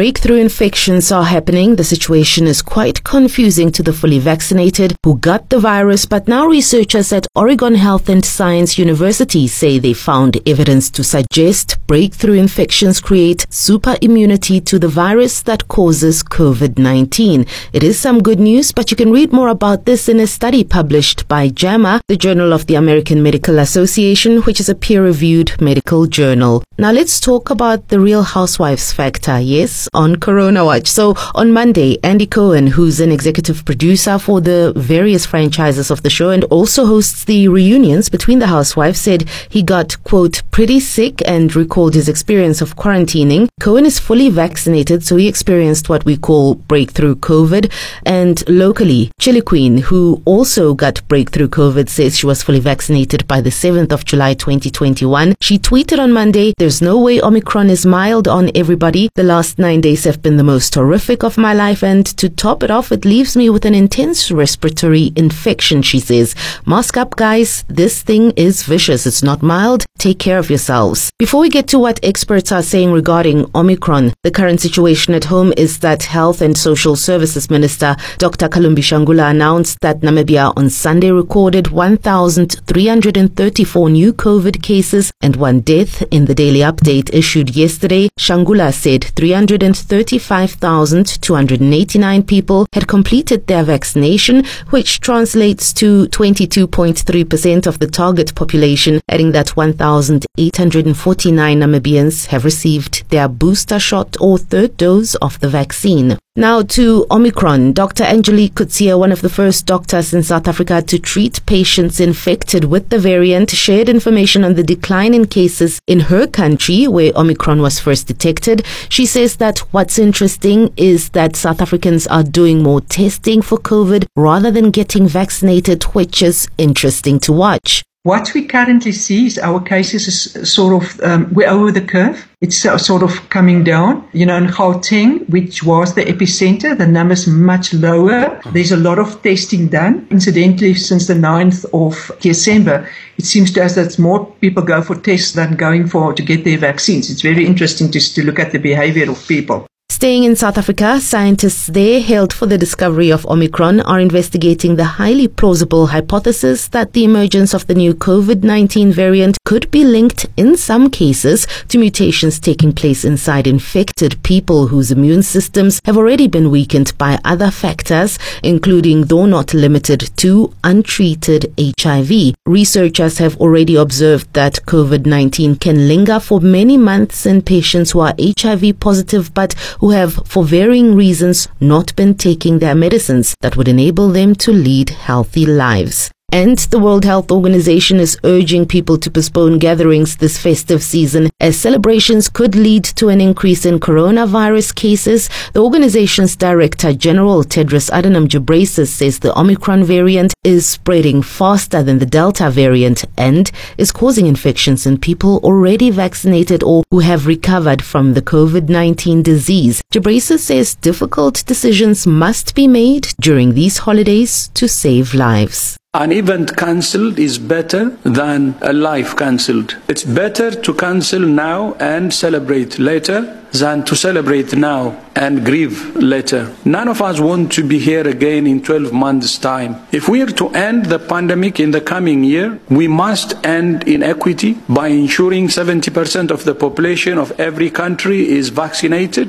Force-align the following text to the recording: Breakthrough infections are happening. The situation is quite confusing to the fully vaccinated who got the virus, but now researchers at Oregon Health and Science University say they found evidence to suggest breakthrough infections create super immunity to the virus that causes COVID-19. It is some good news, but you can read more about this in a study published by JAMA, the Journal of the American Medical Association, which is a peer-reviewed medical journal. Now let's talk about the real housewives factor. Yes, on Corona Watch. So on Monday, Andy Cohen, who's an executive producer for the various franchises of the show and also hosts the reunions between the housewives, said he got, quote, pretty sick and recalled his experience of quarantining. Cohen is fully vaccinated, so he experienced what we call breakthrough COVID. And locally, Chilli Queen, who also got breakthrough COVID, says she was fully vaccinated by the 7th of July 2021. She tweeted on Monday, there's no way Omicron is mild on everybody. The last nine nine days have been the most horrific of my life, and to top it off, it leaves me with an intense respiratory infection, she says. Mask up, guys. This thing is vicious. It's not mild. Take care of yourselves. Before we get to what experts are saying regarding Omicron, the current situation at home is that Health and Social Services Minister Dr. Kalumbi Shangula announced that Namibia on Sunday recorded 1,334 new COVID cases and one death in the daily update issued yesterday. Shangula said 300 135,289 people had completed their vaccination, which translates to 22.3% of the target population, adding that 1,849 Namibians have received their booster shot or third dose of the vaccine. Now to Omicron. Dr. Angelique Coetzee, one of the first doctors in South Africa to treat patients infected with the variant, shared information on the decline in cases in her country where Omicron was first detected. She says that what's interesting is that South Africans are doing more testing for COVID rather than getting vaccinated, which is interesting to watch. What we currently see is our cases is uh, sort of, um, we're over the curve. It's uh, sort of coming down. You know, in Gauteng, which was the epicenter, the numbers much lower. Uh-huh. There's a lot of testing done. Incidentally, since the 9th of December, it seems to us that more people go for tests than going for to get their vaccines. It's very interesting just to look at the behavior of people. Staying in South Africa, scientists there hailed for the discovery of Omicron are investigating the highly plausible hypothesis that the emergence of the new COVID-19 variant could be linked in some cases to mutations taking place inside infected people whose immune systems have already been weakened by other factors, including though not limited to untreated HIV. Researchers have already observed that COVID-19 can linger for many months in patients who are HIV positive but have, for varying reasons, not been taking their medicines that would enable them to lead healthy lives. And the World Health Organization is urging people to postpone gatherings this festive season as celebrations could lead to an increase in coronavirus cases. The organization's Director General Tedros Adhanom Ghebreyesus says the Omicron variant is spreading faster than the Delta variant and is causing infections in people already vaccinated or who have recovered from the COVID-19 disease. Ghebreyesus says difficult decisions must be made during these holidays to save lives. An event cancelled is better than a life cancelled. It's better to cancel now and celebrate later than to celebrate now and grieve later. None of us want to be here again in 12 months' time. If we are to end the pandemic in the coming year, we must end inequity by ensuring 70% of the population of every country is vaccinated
Breakthrough 0.00 0.36
infections 0.40 1.12
are 1.12 1.24
happening. 1.24 1.76
The 1.76 1.84
situation 1.84 2.46
is 2.46 2.62
quite 2.62 3.04
confusing 3.04 3.70
to 3.72 3.82
the 3.82 3.92
fully 3.92 4.18
vaccinated 4.18 4.96
who 5.04 5.18
got 5.18 5.50
the 5.50 5.58
virus, 5.58 6.06
but 6.06 6.26
now 6.26 6.46
researchers 6.46 7.12
at 7.12 7.26
Oregon 7.36 7.74
Health 7.74 8.08
and 8.08 8.24
Science 8.24 8.78
University 8.78 9.46
say 9.46 9.78
they 9.78 9.92
found 9.92 10.38
evidence 10.48 10.88
to 10.92 11.04
suggest 11.04 11.76
breakthrough 11.86 12.38
infections 12.38 12.98
create 12.98 13.44
super 13.50 13.94
immunity 14.00 14.58
to 14.62 14.78
the 14.78 14.88
virus 14.88 15.42
that 15.42 15.68
causes 15.68 16.22
COVID-19. 16.22 17.46
It 17.74 17.82
is 17.82 18.00
some 18.00 18.22
good 18.22 18.40
news, 18.40 18.72
but 18.72 18.90
you 18.90 18.96
can 18.96 19.12
read 19.12 19.34
more 19.34 19.48
about 19.48 19.84
this 19.84 20.08
in 20.08 20.18
a 20.20 20.26
study 20.26 20.64
published 20.64 21.28
by 21.28 21.50
JAMA, 21.50 22.00
the 22.08 22.16
Journal 22.16 22.54
of 22.54 22.64
the 22.64 22.76
American 22.76 23.22
Medical 23.22 23.58
Association, 23.58 24.40
which 24.44 24.60
is 24.60 24.70
a 24.70 24.74
peer-reviewed 24.74 25.60
medical 25.60 26.06
journal. 26.06 26.64
Now 26.78 26.90
let's 26.92 27.20
talk 27.20 27.50
about 27.50 27.88
the 27.88 28.00
real 28.00 28.22
housewives 28.22 28.94
factor. 28.94 29.38
Yes, 29.38 29.89
on 29.94 30.16
Corona 30.16 30.64
Watch. 30.64 30.86
So 30.86 31.14
on 31.34 31.52
Monday, 31.52 31.98
Andy 32.02 32.26
Cohen, 32.26 32.68
who's 32.68 33.00
an 33.00 33.12
executive 33.12 33.64
producer 33.64 34.18
for 34.18 34.40
the 34.40 34.72
various 34.76 35.26
franchises 35.26 35.90
of 35.90 36.02
the 36.02 36.10
show 36.10 36.30
and 36.30 36.44
also 36.44 36.86
hosts 36.86 37.24
the 37.24 37.48
reunions 37.48 38.08
between 38.08 38.38
the 38.38 38.46
housewives, 38.46 39.00
said 39.00 39.28
he 39.48 39.62
got, 39.62 40.02
quote, 40.04 40.42
pretty 40.50 40.80
sick 40.80 41.22
and 41.26 41.54
recalled 41.56 41.94
his 41.94 42.08
experience 42.08 42.60
of 42.60 42.76
quarantining. 42.76 43.48
Cohen 43.60 43.86
is 43.86 43.98
fully 43.98 44.28
vaccinated, 44.28 45.04
so 45.04 45.16
he 45.16 45.28
experienced 45.28 45.88
what 45.88 46.04
we 46.04 46.16
call 46.16 46.54
breakthrough 46.54 47.16
COVID. 47.16 47.70
And 48.04 48.48
locally, 48.48 49.10
Chilli 49.20 49.44
Queen, 49.44 49.78
who 49.78 50.22
also 50.24 50.74
got 50.74 51.06
breakthrough 51.08 51.48
COVID, 51.48 51.88
says 51.88 52.18
she 52.18 52.26
was 52.26 52.42
fully 52.42 52.60
vaccinated 52.60 53.26
by 53.26 53.40
the 53.40 53.50
7th 53.50 53.92
of 53.92 54.04
July 54.04 54.34
2021. 54.34 55.34
She 55.40 55.58
tweeted 55.58 55.98
on 55.98 56.12
Monday, 56.12 56.52
there's 56.58 56.80
no 56.80 57.00
way 57.00 57.20
Omicron 57.20 57.70
is 57.70 57.84
mild 57.86 58.28
on 58.28 58.50
everybody. 58.54 59.08
The 59.14 59.22
last 59.22 59.58
nine 59.58 59.79
nine 59.80 59.92
days 59.92 60.04
have 60.04 60.20
been 60.20 60.36
the 60.36 60.44
most 60.44 60.74
horrific 60.74 61.24
of 61.24 61.38
my 61.38 61.54
life, 61.54 61.82
and 61.82 62.04
to 62.04 62.28
top 62.28 62.62
it 62.62 62.70
off, 62.70 62.92
it 62.92 63.06
leaves 63.06 63.34
me 63.34 63.48
with 63.48 63.64
an 63.64 63.74
intense 63.74 64.30
respiratory 64.30 65.10
infection, 65.16 65.80
she 65.80 65.98
says. 65.98 66.34
Mask 66.66 66.98
up, 66.98 67.16
guys. 67.16 67.64
This 67.68 68.02
thing 68.02 68.32
is 68.36 68.62
vicious. 68.62 69.06
It's 69.06 69.22
not 69.22 69.40
mild. 69.42 69.86
Take 69.96 70.18
care 70.18 70.38
of 70.38 70.50
yourselves. 70.50 71.10
Before 71.18 71.40
we 71.40 71.48
get 71.48 71.66
to 71.68 71.78
what 71.78 71.98
experts 72.02 72.52
are 72.52 72.62
saying 72.62 72.92
regarding 72.92 73.50
Omicron, 73.54 74.12
the 74.22 74.30
current 74.30 74.60
situation 74.60 75.14
at 75.14 75.24
home 75.24 75.54
is 75.56 75.78
that 75.78 76.02
Health 76.02 76.42
and 76.42 76.58
Social 76.58 76.96
Services 76.96 77.48
Minister 77.48 77.96
Dr. 78.18 78.48
Kalumbi 78.48 78.82
Shangula 78.82 79.30
announced 79.30 79.80
that 79.80 80.00
Namibia 80.00 80.52
on 80.56 80.68
Sunday 80.68 81.10
recorded 81.10 81.68
1,334 81.68 83.90
new 83.90 84.12
COVID 84.12 84.62
cases 84.62 85.10
and 85.22 85.36
one 85.36 85.60
death 85.60 86.02
in 86.10 86.26
the 86.26 86.34
daily 86.34 86.60
update 86.60 87.14
issued 87.14 87.56
yesterday. 87.56 88.10
Shangula 88.18 88.74
said 88.74 89.04
300 89.04 89.59
135,289 89.60 92.22
people 92.22 92.66
had 92.72 92.88
completed 92.88 93.46
their 93.46 93.62
vaccination, 93.62 94.42
which 94.70 95.00
translates 95.00 95.74
to 95.74 96.06
22.3% 96.08 97.66
of 97.66 97.78
the 97.78 97.86
target 97.86 98.34
population, 98.34 99.02
adding 99.10 99.32
that 99.32 99.54
1,849 99.56 101.60
Namibians 101.60 102.28
have 102.28 102.46
received 102.46 103.06
their 103.10 103.28
booster 103.28 103.78
shot 103.78 104.16
or 104.18 104.38
third 104.38 104.78
dose 104.78 105.14
of 105.16 105.38
the 105.40 105.48
vaccine. 105.48 106.16
Now 106.36 106.62
to 106.62 107.06
Omicron. 107.10 107.72
Dr. 107.72 108.04
Angelique 108.04 108.54
Coetzee, 108.54 108.96
one 108.96 109.10
of 109.10 109.20
the 109.20 109.28
first 109.28 109.66
doctors 109.66 110.14
in 110.14 110.22
South 110.22 110.46
Africa 110.46 110.80
to 110.80 110.98
treat 110.98 111.44
patients 111.44 111.98
infected 111.98 112.64
with 112.64 112.88
the 112.88 113.00
variant, 113.00 113.50
shared 113.50 113.88
information 113.88 114.44
on 114.44 114.54
the 114.54 114.62
decline 114.62 115.12
in 115.12 115.26
cases 115.26 115.80
in 115.88 115.98
her 115.98 116.28
country 116.28 116.86
where 116.86 117.12
Omicron 117.16 117.60
was 117.60 117.80
first 117.80 118.06
detected. 118.06 118.64
She 118.88 119.06
says 119.06 119.36
that 119.36 119.49
what's 119.72 119.98
interesting 119.98 120.72
is 120.76 121.10
that 121.10 121.36
South 121.36 121.60
Africans 121.60 122.06
are 122.06 122.22
doing 122.22 122.62
more 122.62 122.80
testing 122.80 123.42
for 123.42 123.58
COVID 123.58 124.06
rather 124.16 124.50
than 124.50 124.70
getting 124.70 125.06
vaccinated, 125.06 125.82
which 125.84 126.22
is 126.22 126.48
interesting 126.56 127.18
to 127.20 127.32
watch. 127.32 127.82
What 128.02 128.32
we 128.32 128.46
currently 128.46 128.92
see 128.92 129.26
is 129.26 129.38
our 129.38 129.60
cases 129.60 130.08
is 130.08 130.34
uh, 130.34 130.44
sort 130.46 130.82
of, 130.82 131.00
um, 131.02 131.28
we're 131.34 131.50
over 131.50 131.70
the 131.70 131.82
curve. 131.82 132.26
It's 132.40 132.64
uh, 132.64 132.78
sort 132.78 133.02
of 133.02 133.28
coming 133.28 133.62
down. 133.62 134.08
You 134.14 134.24
know, 134.24 134.38
in 134.38 134.46
Gauteng, 134.46 135.28
which 135.28 135.62
was 135.62 135.94
the 135.94 136.04
epicenter, 136.04 136.78
the 136.78 136.86
numbers 136.86 137.26
much 137.26 137.74
lower. 137.74 138.24
Uh-huh. 138.24 138.50
There's 138.52 138.72
a 138.72 138.78
lot 138.78 138.98
of 138.98 139.22
testing 139.22 139.68
done. 139.68 140.06
Incidentally, 140.10 140.72
since 140.72 141.08
the 141.08 141.14
9th 141.14 141.66
of 141.74 142.18
December, 142.20 142.88
it 143.18 143.26
seems 143.26 143.52
to 143.52 143.62
us 143.62 143.74
that 143.74 143.98
more 143.98 144.24
people 144.40 144.62
go 144.62 144.80
for 144.80 144.94
tests 144.94 145.32
than 145.32 145.56
going 145.56 145.86
for 145.86 146.14
to 146.14 146.22
get 146.22 146.44
their 146.44 146.56
vaccines. 146.56 147.10
It's 147.10 147.20
very 147.20 147.44
interesting 147.44 147.92
just 147.92 148.14
to 148.14 148.24
look 148.24 148.38
at 148.38 148.52
the 148.52 148.58
behavior 148.58 149.10
of 149.10 149.28
people. 149.28 149.66
Staying 150.00 150.24
in 150.24 150.34
South 150.34 150.56
Africa, 150.56 150.98
scientists 150.98 151.66
there 151.66 152.00
hailed 152.00 152.32
for 152.32 152.46
the 152.46 152.56
discovery 152.56 153.10
of 153.10 153.26
Omicron 153.26 153.80
are 153.80 154.00
investigating 154.00 154.76
the 154.76 154.96
highly 154.96 155.28
plausible 155.28 155.88
hypothesis 155.88 156.68
that 156.68 156.94
the 156.94 157.04
emergence 157.04 157.52
of 157.52 157.66
the 157.66 157.74
new 157.74 157.92
COVID-19 157.92 158.94
variant 158.94 159.36
could 159.44 159.70
be 159.70 159.84
linked 159.84 160.24
in 160.38 160.56
some 160.56 160.88
cases 160.88 161.46
to 161.68 161.76
mutations 161.76 162.40
taking 162.40 162.72
place 162.72 163.04
inside 163.04 163.46
infected 163.46 164.22
people 164.22 164.68
whose 164.68 164.90
immune 164.90 165.22
systems 165.22 165.82
have 165.84 165.98
already 165.98 166.26
been 166.26 166.50
weakened 166.50 166.96
by 166.96 167.18
other 167.22 167.50
factors, 167.50 168.18
including 168.42 169.04
though 169.04 169.26
not 169.26 169.52
limited 169.52 170.10
to 170.16 170.50
untreated 170.64 171.52
HIV. 171.60 172.36
Researchers 172.46 173.18
have 173.18 173.36
already 173.36 173.76
observed 173.76 174.32
that 174.32 174.64
COVID-19 174.64 175.60
can 175.60 175.88
linger 175.88 176.18
for 176.18 176.40
many 176.40 176.78
months 176.78 177.26
in 177.26 177.42
patients 177.42 177.90
who 177.90 178.00
are 178.00 178.14
HIV 178.18 178.80
positive 178.80 179.34
but 179.34 179.54
have, 179.90 180.14
for 180.26 180.44
varying 180.44 180.94
reasons, 180.94 181.48
not 181.60 181.94
been 181.96 182.14
taking 182.14 182.58
their 182.58 182.74
medicines 182.74 183.34
that 183.40 183.56
would 183.56 183.68
enable 183.68 184.08
them 184.08 184.34
to 184.36 184.52
lead 184.52 184.90
healthy 184.90 185.46
lives. 185.46 186.10
And 186.32 186.58
the 186.70 186.78
World 186.78 187.04
Health 187.04 187.32
Organization 187.32 187.98
is 187.98 188.16
urging 188.22 188.64
people 188.64 188.96
to 188.98 189.10
postpone 189.10 189.58
gatherings 189.58 190.16
this 190.16 190.38
festive 190.38 190.80
season 190.80 191.28
as 191.40 191.58
celebrations 191.58 192.28
could 192.28 192.54
lead 192.54 192.84
to 192.84 193.08
an 193.08 193.20
increase 193.20 193.66
in 193.66 193.80
coronavirus 193.80 194.74
cases. 194.76 195.28
The 195.54 195.62
organization's 195.62 196.36
Director 196.36 196.92
General 196.92 197.42
Tedros 197.42 197.90
Adhanom 197.90 198.28
Ghebreyesus 198.28 198.86
says 198.86 199.18
the 199.18 199.36
Omicron 199.36 199.82
variant 199.82 200.32
is 200.44 200.68
spreading 200.68 201.20
faster 201.20 201.82
than 201.82 201.98
the 201.98 202.06
Delta 202.06 202.48
variant 202.48 203.04
and 203.18 203.50
is 203.76 203.90
causing 203.90 204.26
infections 204.26 204.86
in 204.86 204.98
people 204.98 205.38
already 205.42 205.90
vaccinated 205.90 206.62
or 206.62 206.84
who 206.92 207.00
have 207.00 207.26
recovered 207.26 207.82
from 207.82 208.14
the 208.14 208.22
COVID-19 208.22 209.24
disease. 209.24 209.82
Ghebreyesus 209.92 210.38
says 210.38 210.76
difficult 210.76 211.44
decisions 211.46 212.06
must 212.06 212.54
be 212.54 212.68
made 212.68 213.08
during 213.20 213.54
these 213.54 213.78
holidays 213.78 214.48
to 214.54 214.68
save 214.68 215.12
lives. 215.12 215.79
An 215.92 216.12
event 216.12 216.56
cancelled 216.56 217.18
is 217.18 217.36
better 217.36 217.88
than 218.04 218.54
a 218.62 218.72
life 218.72 219.16
cancelled. 219.16 219.76
It's 219.88 220.04
better 220.04 220.52
to 220.52 220.72
cancel 220.72 221.18
now 221.18 221.74
and 221.80 222.14
celebrate 222.14 222.78
later 222.78 223.40
than 223.52 223.84
to 223.84 223.96
celebrate 223.96 224.54
now 224.54 224.96
and 225.16 225.44
grieve 225.44 225.96
later. 225.96 226.54
None 226.64 226.88
of 226.88 227.02
us 227.02 227.18
want 227.18 227.52
to 227.52 227.64
be 227.64 227.78
here 227.78 228.06
again 228.06 228.46
in 228.46 228.62
12 228.62 228.92
months' 228.92 229.36
time. 229.38 229.76
If 229.90 230.08
we 230.08 230.22
are 230.22 230.30
to 230.40 230.48
end 230.50 230.86
the 230.86 230.98
pandemic 230.98 231.58
in 231.58 231.72
the 231.72 231.80
coming 231.80 232.22
year, 232.22 232.60
we 232.68 232.86
must 232.86 233.34
end 233.44 233.88
inequity 233.88 234.58
by 234.68 234.88
ensuring 234.88 235.48
70% 235.48 236.30
of 236.30 236.44
the 236.44 236.54
population 236.54 237.18
of 237.18 237.38
every 237.40 237.70
country 237.70 238.28
is 238.28 238.50
vaccinated 238.50 239.28